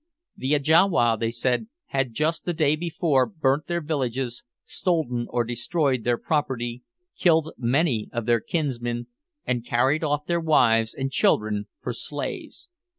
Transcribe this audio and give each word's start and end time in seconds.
The 0.35 0.55
Ajawa, 0.55 1.15
they 1.19 1.29
said, 1.29 1.67
had, 1.89 2.15
just 2.15 2.43
the 2.45 2.55
day 2.55 2.75
before, 2.75 3.27
burnt 3.27 3.67
their 3.67 3.81
villages, 3.81 4.41
stolen 4.65 5.27
or 5.29 5.43
destroyed 5.43 6.05
their 6.05 6.17
property, 6.17 6.81
killed 7.15 7.53
many 7.55 8.09
of 8.11 8.25
their 8.25 8.41
kinsmen, 8.41 9.05
and 9.45 9.63
carried 9.63 10.03
off 10.03 10.25
their 10.25 10.39
wives 10.39 10.95
and 10.95 11.11
children 11.11 11.67
for 11.79 11.93
slaves. 11.93 12.67